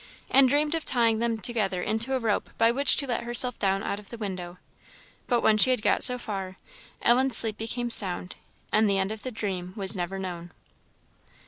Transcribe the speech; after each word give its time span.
and 0.31 0.49
dreamed 0.49 0.73
of 0.73 0.83
tying 0.83 1.19
them 1.19 1.37
together 1.37 1.79
into 1.79 2.15
a 2.15 2.19
rope 2.19 2.49
by 2.57 2.71
which 2.71 2.97
to 2.97 3.05
let 3.05 3.21
herself 3.23 3.59
down 3.59 3.83
out 3.83 3.99
of 3.99 4.09
the 4.09 4.17
window; 4.17 4.57
but 5.27 5.41
when 5.41 5.59
she 5.59 5.69
had 5.69 5.83
got 5.83 6.03
so 6.03 6.17
far, 6.17 6.57
Ellen's 7.03 7.37
sleep 7.37 7.55
became 7.57 7.91
sound, 7.91 8.35
and 8.71 8.89
the 8.89 8.97
end 8.97 9.11
of 9.11 9.21
the 9.21 9.29
dream 9.29 9.73
was 9.75 9.95
never 9.95 10.17
known. 10.17 10.49